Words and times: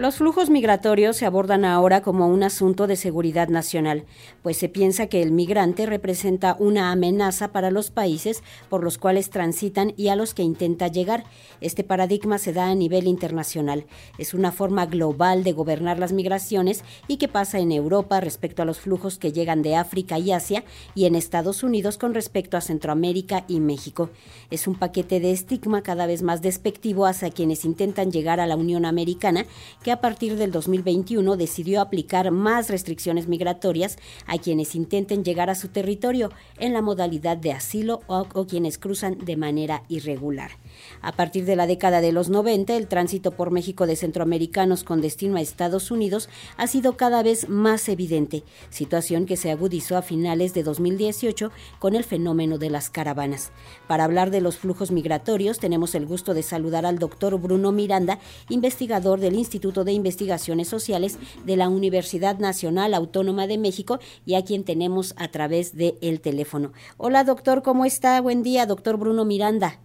Los 0.00 0.16
flujos 0.16 0.48
migratorios 0.48 1.18
se 1.18 1.26
abordan 1.26 1.66
ahora 1.66 2.00
como 2.00 2.26
un 2.26 2.42
asunto 2.42 2.86
de 2.86 2.96
seguridad 2.96 3.48
nacional, 3.48 4.06
pues 4.42 4.56
se 4.56 4.70
piensa 4.70 5.08
que 5.08 5.20
el 5.20 5.30
migrante 5.30 5.84
representa 5.84 6.56
una 6.58 6.90
amenaza 6.90 7.52
para 7.52 7.70
los 7.70 7.90
países 7.90 8.42
por 8.70 8.82
los 8.82 8.96
cuales 8.96 9.28
transitan 9.28 9.92
y 9.98 10.08
a 10.08 10.16
los 10.16 10.32
que 10.32 10.42
intenta 10.42 10.88
llegar. 10.88 11.24
Este 11.60 11.84
paradigma 11.84 12.38
se 12.38 12.54
da 12.54 12.70
a 12.70 12.74
nivel 12.74 13.06
internacional. 13.06 13.84
Es 14.16 14.32
una 14.32 14.52
forma 14.52 14.86
global 14.86 15.44
de 15.44 15.52
gobernar 15.52 15.98
las 15.98 16.14
migraciones 16.14 16.82
y 17.06 17.18
que 17.18 17.28
pasa 17.28 17.58
en 17.58 17.70
Europa 17.70 18.20
respecto 18.20 18.62
a 18.62 18.64
los 18.64 18.80
flujos 18.80 19.18
que 19.18 19.32
llegan 19.32 19.60
de 19.60 19.76
África 19.76 20.18
y 20.18 20.32
Asia 20.32 20.64
y 20.94 21.04
en 21.04 21.14
Estados 21.14 21.62
Unidos 21.62 21.98
con 21.98 22.14
respecto 22.14 22.56
a 22.56 22.62
Centroamérica 22.62 23.44
y 23.48 23.60
México. 23.60 24.08
Es 24.50 24.66
un 24.66 24.76
paquete 24.76 25.20
de 25.20 25.32
estigma 25.32 25.82
cada 25.82 26.06
vez 26.06 26.22
más 26.22 26.40
despectivo 26.40 27.04
hacia 27.04 27.28
quienes 27.28 27.66
intentan 27.66 28.10
llegar 28.10 28.40
a 28.40 28.46
la 28.46 28.56
Unión 28.56 28.86
Americana 28.86 29.44
que 29.82 29.89
a 29.90 30.00
partir 30.00 30.36
del 30.36 30.52
2021 30.52 31.36
decidió 31.36 31.80
aplicar 31.80 32.30
más 32.30 32.70
restricciones 32.70 33.28
migratorias 33.28 33.98
a 34.26 34.38
quienes 34.38 34.74
intenten 34.74 35.24
llegar 35.24 35.50
a 35.50 35.54
su 35.54 35.68
territorio 35.68 36.30
en 36.58 36.72
la 36.72 36.82
modalidad 36.82 37.36
de 37.36 37.52
asilo 37.52 38.00
o, 38.06 38.26
quienes 38.46 38.78
cruzan 38.78 39.18
de 39.18 39.36
manera 39.36 39.82
irregular. 39.88 40.52
A 41.02 41.12
partir 41.12 41.44
de 41.44 41.56
la 41.56 41.66
década 41.66 42.00
de 42.00 42.12
los 42.12 42.28
90, 42.30 42.76
el 42.76 42.88
tránsito 42.88 43.32
por 43.32 43.50
México 43.50 43.86
de 43.86 43.96
centroamericanos 43.96 44.84
con 44.84 45.00
destino 45.00 45.36
a 45.36 45.40
Estados 45.40 45.90
Unidos 45.90 46.28
ha 46.56 46.66
sido 46.66 46.96
cada 46.96 47.22
vez 47.22 47.48
más 47.48 47.88
evidente, 47.88 48.44
situación 48.70 49.26
que 49.26 49.36
se 49.36 49.50
agudizó 49.50 49.96
a 49.96 50.02
finales 50.02 50.54
de 50.54 50.62
2018 50.62 51.50
con 51.78 51.94
el 51.94 52.04
fenómeno 52.04 52.58
de 52.58 52.70
las 52.70 52.90
caravanas. 52.90 53.52
Para 53.86 54.04
hablar 54.04 54.30
de 54.30 54.40
los 54.40 54.58
flujos 54.58 54.90
migratorios, 54.90 55.58
tenemos 55.58 55.94
el 55.94 56.06
gusto 56.06 56.34
de 56.34 56.42
saludar 56.42 56.86
al 56.86 56.98
doctor 56.98 57.38
Bruno 57.38 57.72
Miranda, 57.72 58.18
investigador 58.48 59.20
del 59.20 59.34
Instituto 59.34 59.79
de 59.84 59.92
Investigaciones 59.92 60.68
Sociales 60.68 61.18
de 61.44 61.56
la 61.56 61.68
Universidad 61.68 62.38
Nacional 62.38 62.94
Autónoma 62.94 63.46
de 63.46 63.58
México 63.58 63.98
y 64.24 64.34
a 64.34 64.44
quien 64.44 64.64
tenemos 64.64 65.14
a 65.16 65.28
través 65.28 65.76
del 65.76 65.94
el 66.00 66.20
teléfono. 66.20 66.72
Hola 66.96 67.24
doctor, 67.24 67.62
¿cómo 67.62 67.84
está? 67.84 68.20
Buen 68.20 68.42
día, 68.42 68.66
doctor 68.66 68.96
Bruno 68.96 69.24
Miranda. 69.24 69.80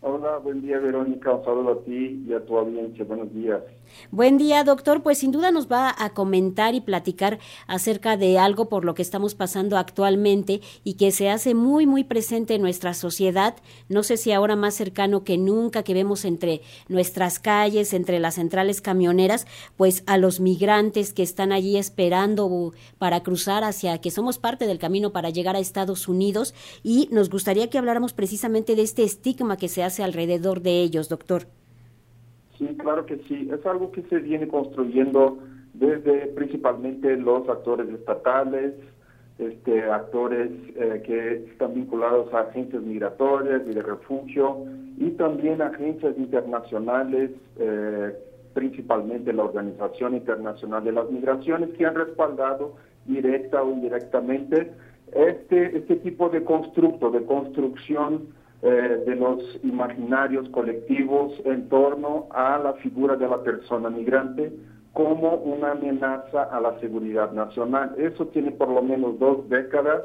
Hola, 0.00 0.38
buen 0.38 0.62
día 0.62 0.78
Verónica, 0.80 1.32
un 1.32 1.44
saludo 1.44 1.72
a 1.72 1.84
ti 1.84 2.24
y 2.26 2.32
a 2.32 2.44
tu 2.44 2.58
audiencia, 2.58 3.04
buenos 3.04 3.32
días. 3.32 3.62
Buen 4.10 4.38
día, 4.38 4.64
doctor. 4.64 5.02
Pues 5.02 5.18
sin 5.18 5.32
duda 5.32 5.50
nos 5.50 5.70
va 5.70 5.94
a 5.96 6.10
comentar 6.10 6.74
y 6.74 6.80
platicar 6.80 7.38
acerca 7.66 8.16
de 8.16 8.38
algo 8.38 8.68
por 8.68 8.84
lo 8.84 8.94
que 8.94 9.02
estamos 9.02 9.34
pasando 9.34 9.78
actualmente 9.78 10.60
y 10.84 10.94
que 10.94 11.10
se 11.10 11.30
hace 11.30 11.54
muy, 11.54 11.86
muy 11.86 12.04
presente 12.04 12.54
en 12.54 12.62
nuestra 12.62 12.94
sociedad. 12.94 13.56
No 13.88 14.02
sé 14.02 14.16
si 14.16 14.32
ahora 14.32 14.56
más 14.56 14.74
cercano 14.74 15.24
que 15.24 15.38
nunca, 15.38 15.82
que 15.82 15.94
vemos 15.94 16.24
entre 16.24 16.62
nuestras 16.88 17.38
calles, 17.38 17.92
entre 17.92 18.20
las 18.20 18.34
centrales 18.34 18.80
camioneras, 18.80 19.46
pues 19.76 20.02
a 20.06 20.18
los 20.18 20.40
migrantes 20.40 21.12
que 21.12 21.22
están 21.22 21.52
allí 21.52 21.76
esperando 21.76 22.72
para 22.98 23.22
cruzar 23.22 23.64
hacia, 23.64 23.98
que 23.98 24.10
somos 24.10 24.38
parte 24.38 24.66
del 24.66 24.78
camino 24.78 25.12
para 25.12 25.30
llegar 25.30 25.56
a 25.56 25.60
Estados 25.60 26.08
Unidos. 26.08 26.54
Y 26.82 27.08
nos 27.10 27.30
gustaría 27.30 27.70
que 27.70 27.78
habláramos 27.78 28.12
precisamente 28.12 28.74
de 28.74 28.82
este 28.82 29.04
estigma 29.04 29.56
que 29.56 29.68
se 29.68 29.82
hace 29.82 30.02
alrededor 30.02 30.62
de 30.62 30.82
ellos, 30.82 31.08
doctor. 31.08 31.61
Sí, 32.62 32.76
claro 32.76 33.04
que 33.06 33.18
sí. 33.26 33.50
Es 33.52 33.66
algo 33.66 33.90
que 33.90 34.02
se 34.02 34.18
viene 34.18 34.46
construyendo 34.46 35.38
desde 35.74 36.28
principalmente 36.28 37.16
los 37.16 37.48
actores 37.48 37.88
estatales, 37.88 38.74
este, 39.38 39.82
actores 39.90 40.48
eh, 40.76 41.02
que 41.04 41.50
están 41.50 41.74
vinculados 41.74 42.32
a 42.32 42.42
agencias 42.42 42.80
migratorias 42.84 43.62
y 43.66 43.74
de 43.74 43.82
refugio 43.82 44.64
y 44.96 45.10
también 45.10 45.60
agencias 45.60 46.16
internacionales, 46.16 47.32
eh, 47.58 48.12
principalmente 48.54 49.32
la 49.32 49.42
Organización 49.42 50.14
Internacional 50.14 50.84
de 50.84 50.92
las 50.92 51.10
Migraciones, 51.10 51.70
que 51.70 51.84
han 51.84 51.96
respaldado 51.96 52.76
directa 53.06 53.60
o 53.60 53.72
indirectamente 53.72 54.70
este, 55.12 55.78
este 55.78 55.96
tipo 55.96 56.28
de 56.28 56.44
constructo, 56.44 57.10
de 57.10 57.24
construcción 57.24 58.28
eh, 58.62 59.02
de 59.04 59.16
los 59.16 59.42
imaginarios 59.64 60.48
colectivos 60.50 61.32
en 61.44 61.68
torno 61.68 62.28
a 62.30 62.58
la 62.58 62.74
figura 62.74 63.16
de 63.16 63.28
la 63.28 63.42
persona 63.42 63.90
migrante 63.90 64.52
como 64.92 65.34
una 65.36 65.72
amenaza 65.72 66.44
a 66.44 66.60
la 66.60 66.78
seguridad 66.78 67.32
nacional. 67.32 67.94
Eso 67.98 68.26
tiene 68.28 68.52
por 68.52 68.68
lo 68.68 68.82
menos 68.82 69.18
dos 69.18 69.48
décadas 69.48 70.02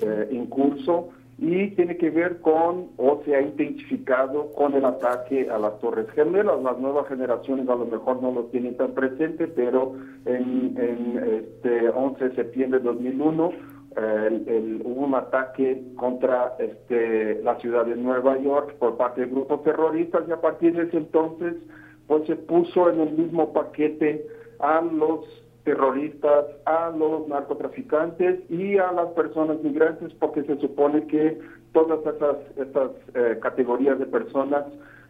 eh, 0.00 0.28
en 0.32 0.46
curso 0.46 1.10
y 1.38 1.70
tiene 1.70 1.96
que 1.96 2.10
ver 2.10 2.40
con, 2.40 2.88
o 2.96 3.22
se 3.24 3.36
ha 3.36 3.40
identificado 3.40 4.50
con 4.52 4.74
el 4.74 4.84
ataque 4.84 5.48
a 5.50 5.58
las 5.58 5.78
Torres 5.80 6.10
Gemelas. 6.10 6.62
Las 6.62 6.78
nuevas 6.78 7.06
generaciones 7.08 7.68
a 7.68 7.74
lo 7.74 7.86
mejor 7.86 8.22
no 8.22 8.32
lo 8.32 8.42
tienen 8.46 8.76
tan 8.76 8.92
presente, 8.92 9.46
pero 9.48 9.94
en, 10.24 10.76
en 10.76 11.44
este 11.44 11.88
11 11.88 12.30
de 12.30 12.34
septiembre 12.34 12.80
de 12.80 12.86
2001 12.86 13.52
hubo 13.96 15.04
un 15.04 15.14
ataque 15.14 15.82
contra 15.96 16.54
este, 16.58 17.42
la 17.42 17.58
ciudad 17.60 17.86
de 17.86 17.96
Nueva 17.96 18.38
York 18.38 18.74
por 18.78 18.96
parte 18.96 19.22
de 19.22 19.26
grupos 19.28 19.62
terroristas 19.62 20.22
y 20.28 20.32
a 20.32 20.40
partir 20.40 20.74
de 20.74 20.84
ese 20.84 20.98
entonces 20.98 21.54
pues 22.06 22.26
se 22.26 22.36
puso 22.36 22.90
en 22.90 23.00
el 23.00 23.12
mismo 23.12 23.52
paquete 23.52 24.26
a 24.58 24.80
los 24.80 25.24
terroristas, 25.64 26.46
a 26.64 26.90
los 26.90 27.28
narcotraficantes 27.28 28.50
y 28.50 28.78
a 28.78 28.90
las 28.92 29.08
personas 29.10 29.62
migrantes 29.62 30.12
porque 30.14 30.42
se 30.44 30.56
supone 30.58 31.06
que 31.06 31.38
todas 31.72 32.00
esas, 32.00 32.36
estas 32.56 32.90
eh, 33.14 33.38
categorías 33.40 33.98
de 33.98 34.06
personas 34.06 34.64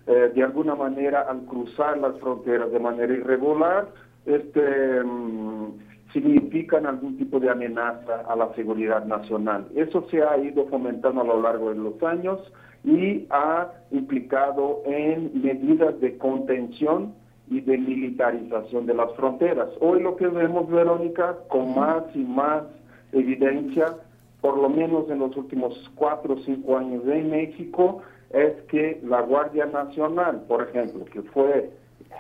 eh, 0.07 0.31
de 0.35 0.43
alguna 0.43 0.75
manera 0.75 1.23
al 1.23 1.45
cruzar 1.47 1.99
las 1.99 2.19
fronteras 2.21 2.71
de 2.71 2.79
manera 2.79 3.13
irregular 3.13 3.89
este 4.27 5.03
mm, 5.03 5.92
significan 6.13 6.87
algún 6.87 7.17
tipo 7.17 7.41
de 7.41 7.51
amenaza 7.51 8.21
a 8.29 8.37
la 8.37 8.53
seguridad 8.55 9.05
nacional. 9.07 9.67
Eso 9.75 10.07
se 10.11 10.23
ha 10.23 10.37
ido 10.39 10.67
fomentando 10.67 11.21
a 11.21 11.25
lo 11.25 11.41
largo 11.41 11.71
de 11.71 11.77
los 11.77 12.03
años 12.03 12.39
y 12.85 13.27
ha 13.31 13.71
implicado 13.91 14.83
en 14.85 15.31
medidas 15.43 16.01
de 16.01 16.19
contención 16.19 17.15
y 17.49 17.61
de 17.61 17.79
militarización 17.79 18.87
de 18.87 18.95
las 18.95 19.13
fronteras. 19.15 19.69
Hoy 19.81 20.03
lo 20.03 20.17
que 20.17 20.27
vemos, 20.27 20.71
Verónica, 20.71 21.37
con 21.49 21.75
más 21.75 22.05
y 22.15 22.25
más 22.25 22.65
evidencia, 23.13 23.97
por 24.41 24.57
lo 24.59 24.69
menos 24.69 25.09
en 25.11 25.21
los 25.21 25.37
últimos 25.37 25.91
cuatro 25.95 26.35
o 26.35 26.39
cinco 26.39 26.79
años 26.79 27.03
en 27.07 27.31
México, 27.31 28.03
es 28.31 28.55
que 28.69 29.01
la 29.05 29.21
Guardia 29.21 29.67
Nacional, 29.67 30.43
por 30.49 30.63
ejemplo, 30.63 31.05
que 31.05 31.23
fue 31.23 31.71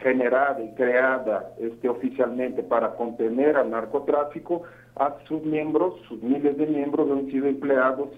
generada 0.01 0.63
y 0.63 0.75
creada 0.75 1.53
este, 1.59 1.89
oficialmente 1.89 2.63
para 2.63 2.95
contener 2.95 3.57
al 3.57 3.71
narcotráfico, 3.71 4.63
a 4.97 5.17
sus 5.27 5.43
miembros, 5.45 5.95
sus 6.09 6.23
miles 6.23 6.57
de 6.57 6.67
miembros 6.67 7.11
han 7.11 7.27
sido 7.31 7.47
empleados 7.47 8.09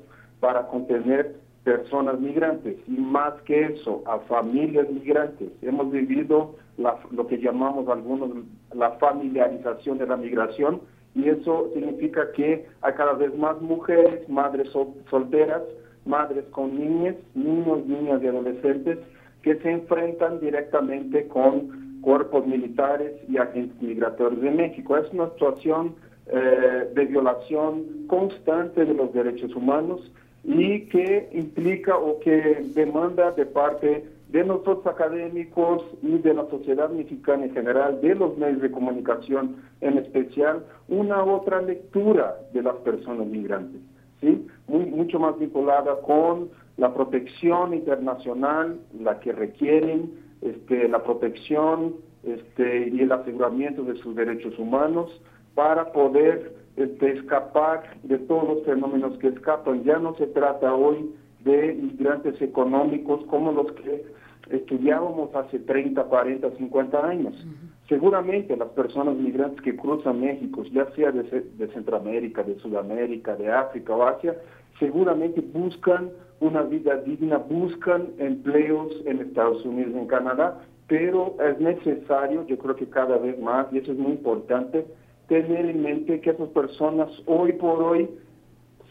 para 0.40 0.66
contener 0.66 1.36
personas 1.62 2.20
migrantes 2.20 2.76
y 2.86 2.92
más 2.92 3.34
que 3.42 3.66
eso, 3.66 4.02
a 4.06 4.18
familias 4.20 4.88
migrantes. 4.90 5.50
Hemos 5.62 5.90
vivido 5.90 6.56
lo 6.76 7.26
que 7.26 7.38
llamamos 7.38 7.88
algunos 7.88 8.30
la 8.74 8.90
familiarización 8.92 9.98
de 9.98 10.06
la 10.06 10.16
migración 10.16 10.80
y 11.14 11.28
eso 11.28 11.70
significa 11.72 12.32
que 12.32 12.66
hay 12.82 12.92
cada 12.94 13.12
vez 13.12 13.34
más 13.36 13.60
mujeres, 13.62 14.28
madres 14.28 14.68
solteras, 15.08 15.62
madres 16.04 16.44
con 16.50 16.76
niñas, 16.76 17.14
niños, 17.34 17.86
niñas 17.86 18.20
y 18.22 18.26
adolescentes 18.26 18.98
que 19.44 19.56
se 19.56 19.70
enfrentan 19.70 20.40
directamente 20.40 21.28
con 21.28 22.00
cuerpos 22.00 22.46
militares 22.46 23.12
y 23.28 23.36
agentes 23.36 23.80
migratorios 23.82 24.40
de 24.40 24.50
México. 24.50 24.96
Es 24.96 25.12
una 25.12 25.28
situación 25.30 25.94
eh, 26.26 26.88
de 26.94 27.04
violación 27.04 28.06
constante 28.06 28.86
de 28.86 28.94
los 28.94 29.12
derechos 29.12 29.54
humanos 29.54 30.10
y 30.44 30.86
que 30.86 31.28
implica 31.32 31.94
o 31.98 32.20
que 32.20 32.64
demanda 32.74 33.32
de 33.32 33.44
parte 33.44 34.06
de 34.30 34.44
nosotros 34.44 34.86
académicos 34.86 35.84
y 36.02 36.16
de 36.18 36.32
la 36.32 36.48
sociedad 36.48 36.88
mexicana 36.88 37.44
en 37.44 37.52
general, 37.52 38.00
de 38.00 38.14
los 38.14 38.38
medios 38.38 38.62
de 38.62 38.70
comunicación 38.70 39.56
en 39.82 39.98
especial, 39.98 40.64
una 40.88 41.22
otra 41.22 41.60
lectura 41.60 42.34
de 42.54 42.62
las 42.62 42.76
personas 42.76 43.26
migrantes, 43.26 43.80
¿sí? 44.22 44.46
Muy, 44.66 44.86
mucho 44.86 45.18
más 45.18 45.38
vinculada 45.38 46.00
con 46.00 46.48
la 46.76 46.92
protección 46.92 47.74
internacional, 47.74 48.80
la 48.98 49.20
que 49.20 49.32
requieren, 49.32 50.12
este, 50.40 50.88
la 50.88 51.02
protección 51.02 51.94
este, 52.22 52.88
y 52.88 53.00
el 53.00 53.12
aseguramiento 53.12 53.84
de 53.84 53.96
sus 53.96 54.14
derechos 54.14 54.58
humanos 54.58 55.10
para 55.54 55.92
poder 55.92 56.54
este, 56.76 57.12
escapar 57.12 57.96
de 58.02 58.18
todos 58.18 58.48
los 58.48 58.64
fenómenos 58.64 59.16
que 59.18 59.28
escapan. 59.28 59.84
Ya 59.84 59.98
no 59.98 60.14
se 60.16 60.26
trata 60.26 60.74
hoy 60.74 61.10
de 61.44 61.74
migrantes 61.74 62.40
económicos 62.42 63.24
como 63.26 63.52
los 63.52 63.70
que 63.72 64.04
estudiábamos 64.50 65.34
hace 65.34 65.58
30, 65.60 66.02
40, 66.02 66.50
50 66.50 67.06
años. 67.06 67.46
Seguramente 67.88 68.56
las 68.56 68.70
personas 68.70 69.14
migrantes 69.16 69.60
que 69.60 69.76
cruzan 69.76 70.20
México, 70.20 70.62
ya 70.72 70.90
sea 70.92 71.12
de, 71.12 71.22
de 71.22 71.68
Centroamérica, 71.68 72.42
de 72.42 72.58
Sudamérica, 72.60 73.36
de 73.36 73.52
África 73.52 73.94
o 73.94 74.04
Asia, 74.04 74.34
seguramente 74.78 75.40
buscan 75.40 76.10
una 76.40 76.62
vida 76.62 76.96
digna, 76.96 77.38
buscan 77.38 78.08
empleos 78.18 78.92
en 79.06 79.20
Estados 79.20 79.64
Unidos, 79.64 79.94
en 79.94 80.06
Canadá, 80.06 80.62
pero 80.86 81.36
es 81.40 81.58
necesario, 81.60 82.46
yo 82.46 82.58
creo 82.58 82.76
que 82.76 82.88
cada 82.88 83.16
vez 83.18 83.38
más, 83.38 83.66
y 83.72 83.78
eso 83.78 83.92
es 83.92 83.98
muy 83.98 84.12
importante, 84.12 84.86
tener 85.28 85.66
en 85.66 85.82
mente 85.82 86.20
que 86.20 86.30
esas 86.30 86.48
personas 86.50 87.08
hoy 87.26 87.52
por 87.52 87.82
hoy 87.82 88.10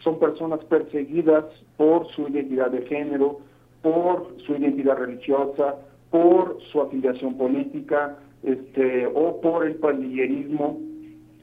son 0.00 0.18
personas 0.18 0.64
perseguidas 0.64 1.44
por 1.76 2.06
su 2.08 2.28
identidad 2.28 2.70
de 2.70 2.82
género, 2.86 3.40
por 3.82 4.34
su 4.44 4.54
identidad 4.54 4.96
religiosa, 4.96 5.76
por 6.10 6.58
su 6.72 6.80
afiliación 6.80 7.36
política, 7.36 8.18
este, 8.44 9.06
o 9.06 9.40
por 9.40 9.66
el 9.66 9.76
pandillerismo 9.76 10.78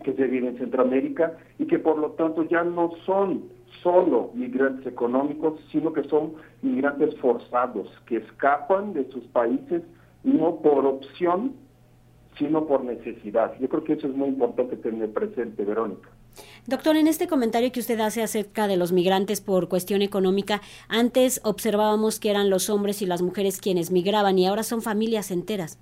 que 0.03 0.13
se 0.13 0.27
vive 0.27 0.50
en 0.50 0.57
Centroamérica 0.57 1.38
y 1.59 1.65
que 1.65 1.80
por 1.80 1.98
lo 1.98 2.12
tanto 2.12 2.44
ya 2.44 2.63
no 2.63 2.92
son 3.06 3.44
solo 3.83 4.31
migrantes 4.33 4.86
económicos, 4.86 5.59
sino 5.71 5.94
que 5.94 6.03
son 6.03 6.33
migrantes 6.62 7.15
forzados, 7.18 7.88
que 8.06 8.18
escapan 8.18 8.94
de 8.94 9.09
sus 9.12 9.24
países 9.25 9.83
no 10.24 10.57
por 10.57 10.86
opción, 10.86 11.53
sino 12.38 12.65
por 12.65 12.83
necesidad. 12.83 13.54
Yo 13.59 13.69
creo 13.69 13.83
que 13.83 13.94
eso 13.94 14.07
es 14.07 14.15
muy 14.15 14.30
importante 14.30 14.75
tener 14.77 15.12
presente, 15.12 15.63
Verónica. 15.63 16.09
Doctor, 16.65 16.95
en 16.95 17.07
este 17.07 17.27
comentario 17.27 17.71
que 17.71 17.80
usted 17.80 18.00
hace 18.00 18.24
acerca 18.24 18.68
de 18.68 18.77
los 18.77 18.92
migrantes 18.92 19.42
por 19.42 19.68
cuestión 19.68 20.01
económica, 20.01 20.62
antes 20.88 21.42
observábamos 21.44 22.19
que 22.19 22.30
eran 22.30 22.50
los 22.50 22.69
hombres 22.69 23.01
y 23.01 23.06
las 23.06 23.21
mujeres 23.21 23.59
quienes 23.59 23.92
migraban 23.92 24.38
y 24.38 24.47
ahora 24.47 24.63
son 24.63 24.81
familias 24.81 25.31
enteras. 25.31 25.80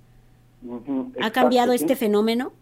¿Ha 1.22 1.30
cambiado 1.30 1.72
este 1.72 1.96
fenómeno? 1.96 2.52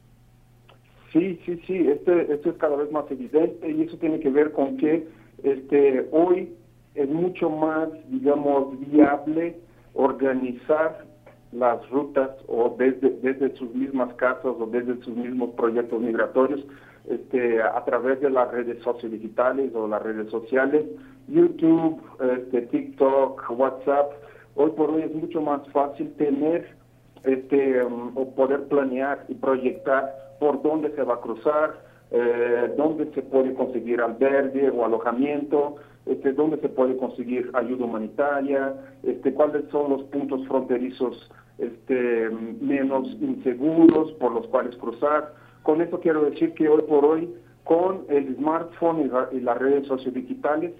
Sí, 1.13 1.41
sí, 1.45 1.61
sí, 1.67 1.89
este, 1.89 2.33
esto 2.33 2.51
es 2.51 2.57
cada 2.59 2.77
vez 2.77 2.91
más 2.93 3.11
evidente 3.11 3.71
y 3.71 3.83
eso 3.83 3.97
tiene 3.97 4.21
que 4.21 4.31
ver 4.31 4.53
con 4.53 4.77
que 4.77 5.09
este, 5.43 6.07
hoy 6.13 6.55
es 6.95 7.09
mucho 7.09 7.49
más, 7.49 7.89
digamos, 8.09 8.79
viable 8.91 9.57
organizar 9.95 11.07
las 11.53 11.89
rutas 11.89 12.31
o 12.47 12.77
desde, 12.79 13.11
desde 13.23 13.57
sus 13.57 13.75
mismas 13.75 14.13
casas 14.15 14.45
o 14.45 14.67
desde 14.67 15.03
sus 15.03 15.17
mismos 15.17 15.51
proyectos 15.57 16.01
migratorios 16.01 16.61
este, 17.09 17.63
a 17.63 17.83
través 17.85 18.21
de 18.21 18.29
las 18.29 18.51
redes 18.51 18.83
sociodigitales 18.83 19.75
o 19.75 19.89
las 19.89 20.03
redes 20.03 20.31
sociales, 20.31 20.85
YouTube, 21.27 22.03
este, 22.21 22.63
TikTok, 22.63 23.45
WhatsApp. 23.51 24.13
Hoy 24.57 24.73
por 24.73 24.91
hoy 24.91 25.03
es 25.03 25.15
mucho 25.15 25.41
más 25.41 25.67
fácil 25.71 26.13
tener 26.15 26.78
este, 27.25 27.85
um, 27.85 28.13
o 28.17 28.35
poder 28.35 28.69
planear 28.69 29.25
y 29.29 29.35
proyectar 29.35 30.15
por 30.41 30.63
dónde 30.63 30.91
se 30.95 31.03
va 31.03 31.15
a 31.15 31.21
cruzar, 31.21 31.75
eh, 32.11 32.73
dónde 32.77 33.13
se 33.13 33.23
puede 33.23 33.55
conseguir 33.55 34.01
albergue 34.01 34.71
o 34.71 34.85
alojamiento, 34.85 35.77
este, 36.07 36.33
dónde 36.33 36.59
se 36.59 36.69
puede 36.69 36.97
conseguir 36.97 37.51
ayuda 37.53 37.85
humanitaria, 37.85 38.75
este, 39.03 39.35
cuáles 39.35 39.69
son 39.71 39.91
los 39.91 40.03
puntos 40.05 40.47
fronterizos 40.47 41.31
este, 41.59 42.31
menos 42.61 43.09
inseguros 43.21 44.13
por 44.13 44.33
los 44.33 44.47
cuales 44.47 44.75
cruzar. 44.77 45.35
Con 45.63 45.83
esto 45.83 46.01
quiero 46.01 46.23
decir 46.31 46.55
que 46.55 46.69
hoy 46.69 46.83
por 46.89 47.05
hoy, 47.05 47.35
con 47.65 48.05
el 48.09 48.37
smartphone 48.37 49.11
y, 49.33 49.41
las 49.41 49.59
redes 49.59 49.87
sociodigitales, 49.87 50.73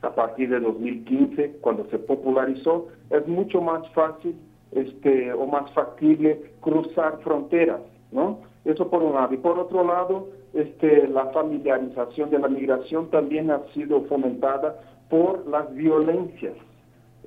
a 0.00 0.14
partir 0.14 0.48
de 0.48 0.60
2015, 0.60 1.58
cuando 1.60 1.84
se 1.90 1.98
popularizó, 1.98 2.88
es 3.10 3.26
mucho 3.28 3.60
más 3.60 3.86
fácil 3.90 4.34
este, 4.72 5.32
o 5.32 5.46
más 5.46 5.70
factible 5.72 6.52
cruzar 6.60 7.18
fronteras, 7.22 7.80
¿no? 8.12 8.40
Eso 8.64 8.88
por 8.88 9.02
un 9.02 9.14
lado. 9.14 9.34
Y 9.34 9.38
por 9.38 9.58
otro 9.58 9.84
lado, 9.84 10.28
este, 10.52 11.08
la 11.08 11.26
familiarización 11.26 12.30
de 12.30 12.38
la 12.38 12.48
migración 12.48 13.10
también 13.10 13.50
ha 13.50 13.62
sido 13.72 14.02
fomentada 14.02 14.76
por 15.08 15.46
las 15.48 15.72
violencias 15.74 16.54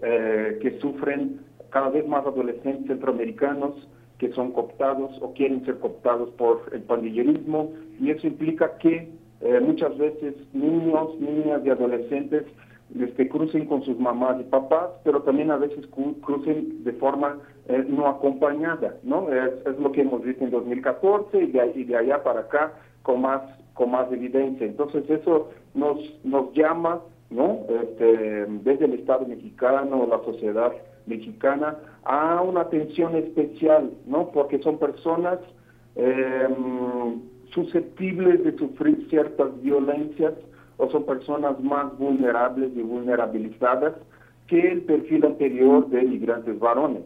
eh, 0.02 0.60
que 0.62 0.80
sufren 0.80 1.42
cada 1.70 1.90
vez 1.90 2.08
más 2.08 2.26
adolescentes 2.26 2.88
centroamericanos 2.88 3.88
que 4.18 4.32
son 4.34 4.52
cooptados 4.52 5.12
o 5.22 5.34
quieren 5.34 5.66
ser 5.66 5.80
cooptados 5.80 6.30
por 6.32 6.70
el 6.72 6.84
pandillerismo 6.84 7.72
y 8.00 8.12
eso 8.12 8.28
implica 8.28 8.78
que 8.78 9.10
eh, 9.42 9.60
muchas 9.60 9.98
veces 9.98 10.36
niños, 10.54 11.20
niñas 11.20 11.62
y 11.66 11.70
adolescentes 11.70 12.44
este, 13.00 13.28
crucen 13.28 13.66
con 13.66 13.82
sus 13.84 14.00
mamás 14.00 14.40
y 14.40 14.44
papás, 14.44 14.90
pero 15.04 15.24
también 15.24 15.52
a 15.52 15.58
veces 15.58 15.88
crucen 16.22 16.84
de 16.84 16.94
forma 16.94 17.38
eh, 17.68 17.86
no 17.88 18.08
acompañada, 18.08 18.96
¿no? 19.04 19.30
Es, 19.32 19.80
lo 19.80 19.92
que 19.92 20.02
hemos 20.02 20.22
visto 20.24 20.44
en 20.44 20.52
2014 20.52 21.44
y 21.44 21.52
de, 21.52 21.72
y 21.76 21.84
de 21.86 21.98
allá 21.98 22.24
para 22.24 22.42
acá 22.42 22.74
con 23.02 23.22
más 23.22 23.42
con 23.74 23.92
más 23.92 24.12
evidencia. 24.12 24.68
Entonces 24.68 25.10
eso 25.10 25.50
nos 25.74 25.98
nos 26.24 26.54
llama, 26.54 27.02
¿no? 27.30 27.60
Este, 27.70 28.46
desde 28.64 28.86
el 28.86 28.94
Estado 28.94 29.26
mexicano, 29.28 30.06
la 30.08 30.20
sociedad 30.24 30.72
mexicana, 31.06 31.78
a 32.04 32.42
una 32.42 32.62
atención 32.62 33.16
especial, 33.16 33.92
¿no? 34.06 34.30
Porque 34.32 34.60
son 34.60 34.78
personas 34.78 35.40
em, 35.96 37.22
susceptibles 37.54 38.44
de 38.44 38.58
sufrir 38.58 39.08
ciertas 39.10 39.62
violencias 39.62 40.34
o 40.84 40.92
son 40.92 41.06
personas 41.06 41.60
más 41.62 41.98
vulnerables 41.98 42.72
y 42.76 42.82
vulnerabilizadas 42.82 43.94
que 44.48 44.60
el 44.60 44.82
perfil 44.82 45.26
anterior 45.26 45.88
de 45.88 46.02
migrantes 46.04 46.60
varones. 46.60 47.04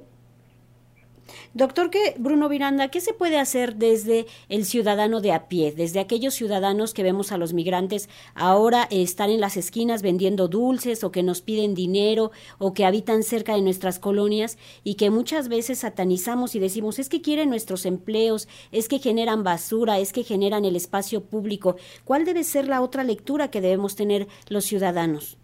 Doctor 1.58 1.90
¿qué, 1.90 2.14
Bruno 2.20 2.50
Viranda, 2.50 2.90
¿qué 2.90 3.02
se 3.02 3.16
puede 3.16 3.40
hacer 3.40 3.78
desde 3.78 4.28
el 4.48 4.64
ciudadano 4.64 5.22
de 5.22 5.32
a 5.32 5.48
pie, 5.48 5.74
desde 5.76 6.00
aquellos 6.00 6.36
ciudadanos 6.36 6.94
que 6.94 7.02
vemos 7.02 7.32
a 7.32 7.40
los 7.40 7.56
migrantes 7.56 8.10
ahora 8.36 8.88
estar 8.92 9.32
en 9.32 9.42
las 9.42 9.58
esquinas 9.58 10.04
vendiendo 10.04 10.48
dulces 10.50 11.04
o 11.04 11.12
que 11.12 11.24
nos 11.24 11.42
piden 11.42 11.74
dinero 11.74 12.30
o 12.60 12.76
que 12.76 12.86
habitan 12.86 13.24
cerca 13.24 13.56
de 13.56 13.64
nuestras 13.64 13.98
colonias 13.98 14.60
y 14.84 14.98
que 14.98 15.10
muchas 15.10 15.50
veces 15.50 15.80
satanizamos 15.80 16.54
y 16.54 16.60
decimos 16.60 17.00
es 17.00 17.10
que 17.10 17.24
quieren 17.24 17.50
nuestros 17.50 17.88
empleos, 17.88 18.48
es 18.72 18.88
que 18.88 19.00
generan 19.00 19.44
basura, 19.44 19.98
es 19.98 20.14
que 20.14 20.24
generan 20.24 20.64
el 20.64 20.76
espacio 20.76 21.22
público? 21.22 21.76
¿Cuál 22.06 22.24
debe 22.24 22.44
ser 22.44 22.68
la 22.68 22.82
otra 22.84 23.04
lectura 23.04 23.50
que 23.50 23.62
debemos 23.62 23.96
tener 23.96 24.28
los 24.48 24.66
ciudadanos? 24.66 25.40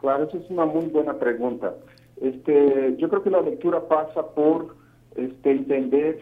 Claro, 0.00 0.24
esa 0.24 0.38
es 0.38 0.48
una 0.48 0.64
muy 0.64 0.86
buena 0.86 1.18
pregunta. 1.18 1.74
Este, 2.18 2.96
yo 2.96 3.10
creo 3.10 3.22
que 3.22 3.28
la 3.28 3.42
lectura 3.42 3.86
pasa 3.86 4.26
por 4.34 4.82
este, 5.16 5.50
entender 5.50 6.18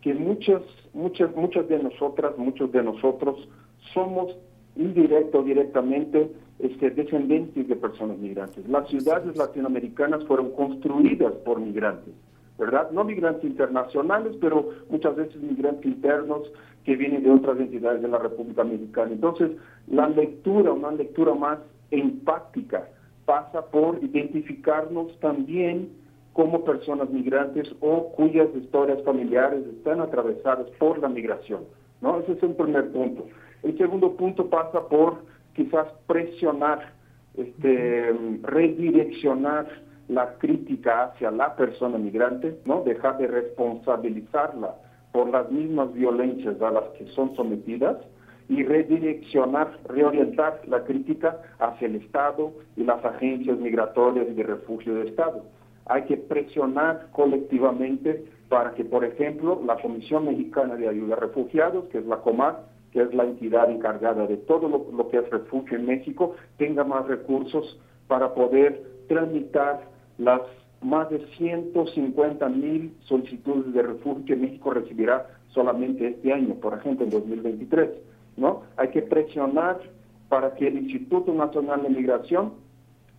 que 0.00 0.14
muchas, 0.14 0.62
muchas, 0.92 1.34
muchas 1.34 1.68
de 1.68 1.82
nosotras, 1.82 2.36
muchos 2.36 2.70
de 2.72 2.82
nosotros 2.82 3.48
somos 3.92 4.36
indirecto 4.76 5.38
o 5.40 5.42
directamente 5.42 6.30
este, 6.58 6.90
descendientes 6.90 7.66
de 7.66 7.76
personas 7.76 8.18
migrantes. 8.18 8.68
Las 8.68 8.88
ciudades 8.88 9.36
latinoamericanas 9.36 10.24
fueron 10.24 10.50
construidas 10.52 11.32
por 11.44 11.60
migrantes, 11.60 12.14
¿verdad? 12.58 12.90
No 12.90 13.04
migrantes 13.04 13.44
internacionales, 13.44 14.36
pero 14.40 14.70
muchas 14.90 15.16
veces 15.16 15.40
migrantes 15.42 15.86
internos 15.86 16.50
que 16.84 16.96
vienen 16.96 17.22
de 17.22 17.30
otras 17.30 17.58
entidades 17.58 18.02
de 18.02 18.08
la 18.08 18.18
República 18.18 18.62
Mexicana. 18.62 19.12
Entonces, 19.12 19.52
la 19.88 20.08
lectura, 20.08 20.72
una 20.72 20.92
lectura 20.92 21.34
más 21.34 21.58
empática, 21.90 22.88
pasa 23.24 23.64
por 23.70 24.02
identificarnos 24.04 25.18
también 25.20 25.88
como 26.34 26.64
personas 26.64 27.08
migrantes 27.10 27.72
o 27.80 28.12
cuyas 28.12 28.48
historias 28.56 29.02
familiares 29.04 29.64
están 29.66 30.00
atravesadas 30.00 30.66
por 30.78 30.98
la 30.98 31.08
migración. 31.08 31.62
¿no? 32.00 32.18
Ese 32.18 32.32
es 32.32 32.42
un 32.42 32.56
primer 32.56 32.90
punto. 32.90 33.24
El 33.62 33.78
segundo 33.78 34.12
punto 34.16 34.50
pasa 34.50 34.86
por 34.88 35.22
quizás 35.54 35.86
presionar, 36.08 36.92
este, 37.36 38.12
redireccionar 38.42 39.66
la 40.08 40.34
crítica 40.38 41.04
hacia 41.04 41.30
la 41.30 41.54
persona 41.54 41.98
migrante, 41.98 42.58
¿no? 42.64 42.82
dejar 42.82 43.16
de 43.18 43.28
responsabilizarla 43.28 44.74
por 45.12 45.30
las 45.30 45.48
mismas 45.52 45.94
violencias 45.94 46.60
a 46.60 46.72
las 46.72 46.84
que 46.98 47.06
son 47.12 47.34
sometidas 47.36 47.96
y 48.48 48.64
redireccionar, 48.64 49.78
reorientar 49.88 50.60
la 50.66 50.82
crítica 50.82 51.40
hacia 51.60 51.86
el 51.86 51.94
Estado 51.94 52.52
y 52.76 52.82
las 52.82 53.02
agencias 53.04 53.56
migratorias 53.56 54.26
y 54.28 54.34
de 54.34 54.42
refugio 54.42 54.96
de 54.96 55.08
Estado 55.08 55.44
hay 55.86 56.02
que 56.04 56.16
presionar 56.16 57.08
colectivamente 57.12 58.24
para 58.48 58.74
que, 58.74 58.84
por 58.84 59.04
ejemplo, 59.04 59.60
la 59.64 59.76
Comisión 59.76 60.26
Mexicana 60.26 60.76
de 60.76 60.88
Ayuda 60.88 61.16
a 61.16 61.20
Refugiados, 61.20 61.86
que 61.86 61.98
es 61.98 62.06
la 62.06 62.18
COMAR, 62.18 62.64
que 62.92 63.02
es 63.02 63.12
la 63.12 63.24
entidad 63.24 63.70
encargada 63.70 64.26
de 64.26 64.36
todo 64.36 64.68
lo, 64.68 65.08
que 65.08 65.18
es 65.18 65.28
refugio 65.30 65.76
en 65.76 65.86
México, 65.86 66.36
tenga 66.58 66.84
más 66.84 67.06
recursos 67.06 67.78
para 68.06 68.32
poder 68.34 68.82
tramitar 69.08 69.82
las 70.18 70.42
más 70.80 71.10
de 71.10 71.26
150 71.38 72.48
mil 72.50 72.94
solicitudes 73.00 73.72
de 73.72 73.82
refugio 73.82 74.24
que 74.26 74.36
México 74.36 74.70
recibirá 74.70 75.26
solamente 75.48 76.08
este 76.08 76.32
año, 76.32 76.54
por 76.54 76.74
ejemplo, 76.74 77.04
en 77.04 77.10
2023. 77.10 77.90
¿no? 78.36 78.62
Hay 78.76 78.88
que 78.88 79.02
presionar 79.02 79.80
para 80.28 80.54
que 80.54 80.68
el 80.68 80.78
Instituto 80.78 81.32
Nacional 81.32 81.82
de 81.82 81.88
Migración 81.88 82.52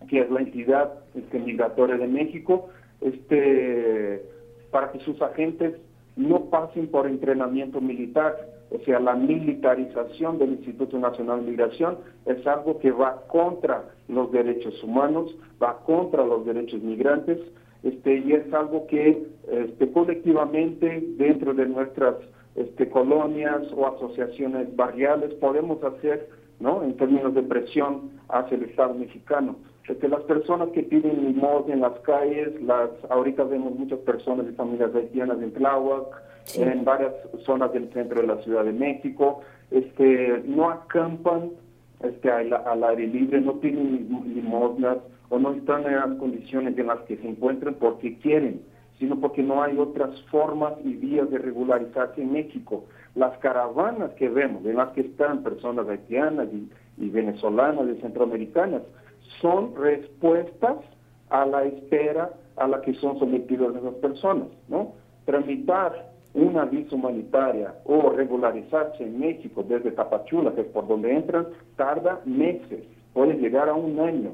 que 0.06 0.20
es 0.20 0.30
la 0.30 0.40
entidad 0.40 0.92
este, 1.14 1.38
migratoria 1.38 1.96
de 1.96 2.06
México, 2.06 2.68
este, 3.00 4.22
para 4.70 4.92
que 4.92 5.00
sus 5.00 5.20
agentes 5.22 5.74
no 6.16 6.46
pasen 6.46 6.88
por 6.88 7.06
entrenamiento 7.06 7.80
militar. 7.80 8.34
O 8.70 8.78
sea, 8.80 8.98
la 8.98 9.14
militarización 9.14 10.38
del 10.38 10.54
Instituto 10.54 10.98
Nacional 10.98 11.44
de 11.44 11.50
Migración 11.50 11.98
es 12.24 12.44
algo 12.46 12.78
que 12.80 12.90
va 12.90 13.22
contra 13.28 13.84
los 14.08 14.32
derechos 14.32 14.82
humanos, 14.82 15.36
va 15.62 15.78
contra 15.84 16.24
los 16.24 16.44
derechos 16.44 16.82
migrantes. 16.82 17.38
este, 17.82 18.18
y 18.18 18.32
es 18.32 18.52
algo 18.52 18.86
que 18.88 19.26
este, 19.48 19.92
colectivamente 19.92 21.04
dentro 21.16 21.54
de 21.54 21.66
nuestras 21.66 22.16
este, 22.56 22.88
colonias 22.88 23.62
o 23.76 23.86
asociaciones 23.86 24.74
barriales 24.74 25.34
podemos 25.34 25.82
hacer 25.84 26.28
¿no? 26.58 26.82
en 26.82 26.96
términos 26.96 27.34
de 27.34 27.42
presión 27.42 28.10
hacia 28.28 28.56
el 28.56 28.64
Estado 28.64 28.94
mexicano. 28.94 29.56
Este, 29.88 30.08
las 30.08 30.22
personas 30.22 30.70
que 30.70 30.82
piden 30.82 31.24
limosna 31.24 31.74
en 31.74 31.80
las 31.80 31.98
calles, 32.00 32.60
las, 32.62 32.90
ahorita 33.08 33.44
vemos 33.44 33.78
muchas 33.78 34.00
personas 34.00 34.46
de 34.46 34.52
familias 34.52 34.94
haitianas 34.94 35.40
en 35.40 35.52
Tláhuac, 35.52 36.22
en 36.56 36.84
varias 36.84 37.12
zonas 37.44 37.72
del 37.72 37.92
centro 37.92 38.20
de 38.20 38.26
la 38.26 38.42
Ciudad 38.42 38.64
de 38.64 38.72
México, 38.72 39.40
este, 39.70 40.42
no 40.44 40.70
acampan 40.70 41.50
este, 42.00 42.30
al, 42.30 42.84
aire 42.84 43.06
libre, 43.06 43.40
no 43.40 43.60
piden 43.60 44.08
limosnas 44.34 44.98
o 45.28 45.38
no 45.38 45.52
están 45.52 45.86
en 45.86 45.96
las 45.96 46.18
condiciones 46.18 46.76
en 46.78 46.86
las 46.86 47.00
que 47.00 47.16
se 47.16 47.28
encuentran 47.28 47.74
porque 47.74 48.18
quieren, 48.18 48.62
sino 48.98 49.20
porque 49.20 49.42
no 49.42 49.62
hay 49.62 49.76
otras 49.78 50.20
formas 50.30 50.74
y 50.84 50.94
vías 50.94 51.30
de 51.30 51.38
regularizarse 51.38 52.22
en 52.22 52.32
México. 52.32 52.84
Las 53.14 53.36
caravanas 53.38 54.10
que 54.12 54.28
vemos, 54.28 54.64
en 54.66 54.76
las 54.76 54.90
que 54.92 55.02
están 55.02 55.42
personas 55.42 55.88
haitianas 55.88 56.48
y, 56.52 56.70
y 56.98 57.08
venezolanas 57.08 57.86
y 57.88 58.00
centroamericanas, 58.00 58.82
son 59.40 59.74
respuestas 59.76 60.76
a 61.30 61.44
la 61.46 61.64
espera 61.64 62.30
a 62.56 62.66
la 62.66 62.80
que 62.80 62.94
son 62.94 63.18
sometidas 63.18 63.74
esas 63.76 63.94
personas, 63.94 64.48
¿no? 64.68 64.94
Tramitar 65.24 66.10
una 66.34 66.64
visa 66.66 66.94
humanitaria 66.94 67.74
o 67.84 68.10
regularizarse 68.10 69.02
en 69.02 69.18
México 69.18 69.64
desde 69.66 69.90
Tapachula, 69.92 70.54
que 70.54 70.62
es 70.62 70.66
por 70.68 70.86
donde 70.86 71.12
entran, 71.12 71.46
tarda 71.76 72.20
meses, 72.24 72.84
puede 73.12 73.34
llegar 73.34 73.68
a 73.68 73.74
un 73.74 73.98
año. 73.98 74.32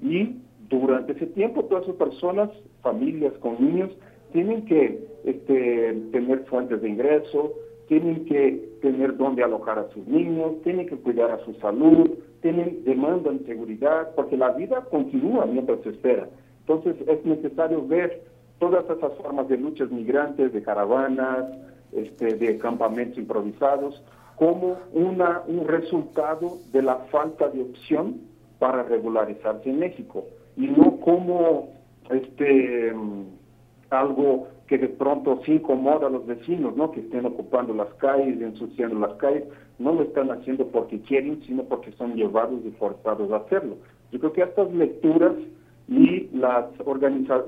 Y 0.00 0.36
durante 0.68 1.12
ese 1.12 1.26
tiempo 1.26 1.64
todas 1.64 1.84
esas 1.84 1.96
personas, 1.96 2.50
familias 2.80 3.34
con 3.40 3.60
niños, 3.60 3.90
tienen 4.32 4.64
que 4.64 5.06
este, 5.24 5.92
tener 6.10 6.44
fuentes 6.46 6.80
de 6.80 6.88
ingreso, 6.88 7.52
tienen 7.88 8.24
que 8.24 8.70
tener 8.80 9.16
dónde 9.18 9.44
alojar 9.44 9.78
a 9.78 9.88
sus 9.90 10.06
niños, 10.06 10.62
tienen 10.62 10.86
que 10.86 10.96
cuidar 10.96 11.30
a 11.30 11.44
su 11.44 11.52
salud, 11.54 12.10
tienen 12.42 12.84
demandan 12.84 13.44
seguridad, 13.46 14.10
porque 14.14 14.36
la 14.36 14.50
vida 14.50 14.84
continúa 14.90 15.46
mientras 15.46 15.80
se 15.82 15.90
espera. 15.90 16.28
Entonces 16.60 16.96
es 17.08 17.24
necesario 17.24 17.86
ver 17.86 18.22
todas 18.58 18.84
esas 18.84 19.14
formas 19.14 19.48
de 19.48 19.56
luchas 19.56 19.90
migrantes, 19.90 20.52
de 20.52 20.62
caravanas, 20.62 21.46
este, 21.92 22.34
de 22.36 22.58
campamentos 22.58 23.18
improvisados, 23.18 24.02
como 24.36 24.76
una, 24.92 25.42
un 25.46 25.66
resultado 25.66 26.58
de 26.72 26.82
la 26.82 26.96
falta 27.10 27.48
de 27.48 27.62
opción 27.62 28.20
para 28.58 28.82
regularizarse 28.82 29.70
en 29.70 29.78
México 29.78 30.24
y 30.56 30.66
no 30.66 30.98
como 31.00 31.70
este 32.10 32.92
algo 33.90 34.48
que 34.72 34.78
de 34.78 34.88
pronto 34.88 35.38
sí 35.44 35.52
incomoda 35.52 36.06
a 36.06 36.10
los 36.10 36.24
vecinos, 36.24 36.74
¿no? 36.74 36.92
Que 36.92 37.00
estén 37.00 37.26
ocupando 37.26 37.74
las 37.74 37.92
calles, 37.96 38.40
ensuciando 38.40 38.98
las 39.06 39.12
calles, 39.18 39.44
no 39.78 39.92
lo 39.92 40.02
están 40.04 40.30
haciendo 40.30 40.66
porque 40.68 40.98
quieren, 41.02 41.42
sino 41.42 41.64
porque 41.64 41.92
son 41.92 42.14
llevados 42.14 42.58
y 42.64 42.70
forzados 42.70 43.30
a 43.32 43.36
hacerlo. 43.36 43.76
Yo 44.10 44.18
creo 44.18 44.32
que 44.32 44.40
estas 44.40 44.72
lecturas 44.72 45.34
y 45.88 46.30
las, 46.32 46.64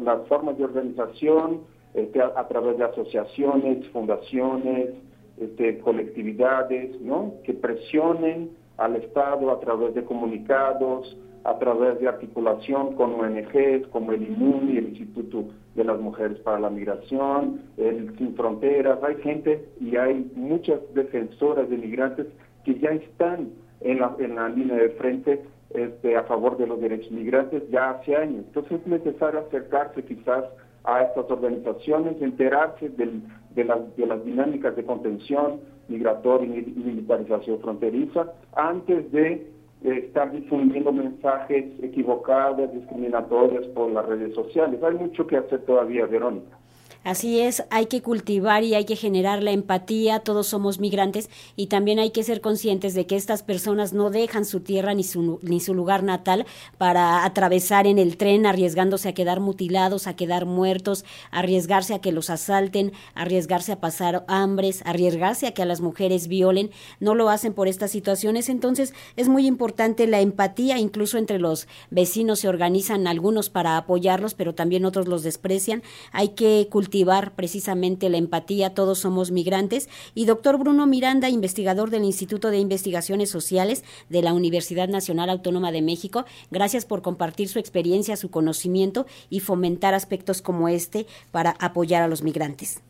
las 0.00 0.28
formas 0.28 0.58
de 0.58 0.64
organización 0.64 1.60
este, 1.94 2.20
a, 2.20 2.46
través 2.46 2.76
de 2.76 2.84
asociaciones, 2.84 3.88
fundaciones, 3.88 4.90
este, 5.38 5.78
colectividades, 5.78 7.00
¿no? 7.00 7.36
Que 7.44 7.54
presionen 7.54 8.50
al 8.76 8.96
Estado 8.96 9.50
a 9.50 9.60
través 9.60 9.94
de 9.94 10.04
comunicados, 10.04 11.16
a 11.44 11.58
través 11.58 12.00
de 12.00 12.08
articulación 12.08 12.94
con 12.96 13.14
ONGs 13.14 13.86
como 13.88 14.12
el 14.12 14.22
IMUNI, 14.22 14.78
el 14.78 14.88
Instituto 14.88 15.44
de 15.74 15.84
las 15.84 16.00
Mujeres 16.00 16.38
para 16.40 16.58
la 16.58 16.70
Migración, 16.70 17.60
el 17.76 18.16
Sin 18.16 18.34
Fronteras. 18.34 18.98
Hay 19.02 19.16
gente 19.16 19.68
y 19.80 19.96
hay 19.96 20.30
muchas 20.34 20.80
defensoras 20.94 21.68
de 21.68 21.76
migrantes 21.76 22.26
que 22.64 22.78
ya 22.78 22.90
están 22.90 23.50
en 23.82 24.00
la, 24.00 24.16
en 24.18 24.36
la 24.36 24.48
línea 24.48 24.76
de 24.76 24.90
frente 24.90 25.42
este, 25.74 26.16
a 26.16 26.22
favor 26.24 26.56
de 26.56 26.66
los 26.66 26.80
derechos 26.80 27.10
migrantes 27.10 27.62
ya 27.70 27.90
hace 27.90 28.16
años. 28.16 28.44
Entonces 28.46 28.80
es 28.80 28.86
necesario 28.86 29.40
acercarse 29.40 30.02
quizás 30.04 30.44
a 30.84 31.02
estas 31.02 31.30
organizaciones, 31.30 32.20
enterarse 32.22 32.88
de, 32.90 33.64
las, 33.64 33.96
de 33.96 34.06
las 34.06 34.24
dinámicas 34.24 34.76
de 34.76 34.84
contención 34.84 35.60
migratoria 35.88 36.46
y 36.46 36.72
militarización 36.76 37.60
fronteriza 37.60 38.32
antes 38.54 39.10
de 39.12 39.53
estar 39.84 40.32
difundiendo 40.32 40.92
mensajes 40.92 41.64
equivocados, 41.82 42.72
discriminatorios 42.72 43.66
por 43.68 43.90
las 43.90 44.06
redes 44.06 44.34
sociales. 44.34 44.82
Hay 44.82 44.94
mucho 44.94 45.26
que 45.26 45.36
hacer 45.36 45.60
todavía, 45.66 46.06
Verónica. 46.06 46.58
Así 47.04 47.38
es, 47.38 47.64
hay 47.68 47.84
que 47.84 48.00
cultivar 48.00 48.64
y 48.64 48.74
hay 48.74 48.86
que 48.86 48.96
generar 48.96 49.42
la 49.42 49.50
empatía, 49.50 50.20
todos 50.20 50.46
somos 50.46 50.80
migrantes 50.80 51.28
y 51.54 51.66
también 51.66 51.98
hay 51.98 52.12
que 52.12 52.22
ser 52.22 52.40
conscientes 52.40 52.94
de 52.94 53.06
que 53.06 53.16
estas 53.16 53.42
personas 53.42 53.92
no 53.92 54.08
dejan 54.08 54.46
su 54.46 54.60
tierra 54.60 54.94
ni 54.94 55.04
su, 55.04 55.38
ni 55.42 55.60
su 55.60 55.74
lugar 55.74 56.02
natal 56.02 56.46
para 56.78 57.26
atravesar 57.26 57.86
en 57.86 57.98
el 57.98 58.16
tren 58.16 58.46
arriesgándose 58.46 59.10
a 59.10 59.12
quedar 59.12 59.40
mutilados, 59.40 60.06
a 60.06 60.16
quedar 60.16 60.46
muertos, 60.46 61.04
arriesgarse 61.30 61.92
a 61.92 61.98
que 61.98 62.10
los 62.10 62.30
asalten, 62.30 62.92
arriesgarse 63.14 63.72
a 63.72 63.80
pasar 63.80 64.24
hambres, 64.26 64.80
arriesgarse 64.86 65.46
a 65.46 65.52
que 65.52 65.60
a 65.60 65.66
las 65.66 65.82
mujeres 65.82 66.26
violen, 66.26 66.70
no 67.00 67.14
lo 67.14 67.28
hacen 67.28 67.52
por 67.52 67.68
estas 67.68 67.90
situaciones, 67.90 68.48
entonces 68.48 68.94
es 69.16 69.28
muy 69.28 69.46
importante 69.46 70.06
la 70.06 70.22
empatía, 70.22 70.78
incluso 70.78 71.18
entre 71.18 71.38
los 71.38 71.68
vecinos 71.90 72.38
se 72.38 72.48
organizan 72.48 73.06
algunos 73.06 73.50
para 73.50 73.76
apoyarlos, 73.76 74.32
pero 74.32 74.54
también 74.54 74.86
otros 74.86 75.06
los 75.06 75.22
desprecian, 75.22 75.82
hay 76.10 76.28
que 76.28 76.68
cultivar 76.94 77.32
precisamente 77.32 78.08
la 78.08 78.18
empatía, 78.18 78.72
todos 78.72 79.00
somos 79.00 79.32
migrantes. 79.32 79.88
Y 80.14 80.26
doctor 80.26 80.58
Bruno 80.58 80.86
Miranda, 80.86 81.28
investigador 81.28 81.90
del 81.90 82.04
Instituto 82.04 82.52
de 82.52 82.58
Investigaciones 82.58 83.30
Sociales 83.30 83.82
de 84.10 84.22
la 84.22 84.32
Universidad 84.32 84.88
Nacional 84.88 85.28
Autónoma 85.28 85.72
de 85.72 85.82
México, 85.82 86.24
gracias 86.52 86.86
por 86.86 87.02
compartir 87.02 87.48
su 87.48 87.58
experiencia, 87.58 88.14
su 88.14 88.30
conocimiento 88.30 89.06
y 89.28 89.40
fomentar 89.40 89.92
aspectos 89.92 90.40
como 90.40 90.68
este 90.68 91.06
para 91.32 91.56
apoyar 91.58 92.00
a 92.04 92.06
los 92.06 92.22
migrantes. 92.22 92.80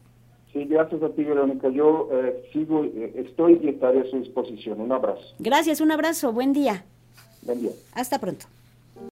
Sí, 0.53 0.67
gracias 0.67 1.03
a 1.03 1.09
ti, 1.09 1.25
Verónica. 1.25 1.71
Yo 1.71 2.11
eh, 2.13 2.51
sigo, 2.53 2.85
eh, 2.85 3.25
estoy 3.27 3.59
y 3.63 3.69
estaré 3.71 4.01
a 4.03 4.11
su 4.11 4.19
disposición. 4.19 4.83
Un 4.83 4.93
abrazo. 4.93 5.23
Gracias, 5.39 5.81
un 5.81 5.91
abrazo. 5.91 6.31
Buen 6.31 6.53
día. 6.53 6.85
Buen 7.41 7.63
día. 7.63 7.73
Hasta 7.95 8.19
pronto. 8.19 8.45